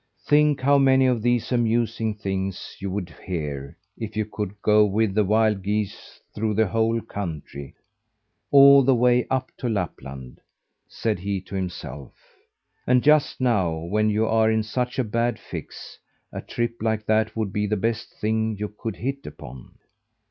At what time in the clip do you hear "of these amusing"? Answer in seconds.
1.05-2.15